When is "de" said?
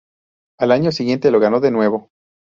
1.59-1.69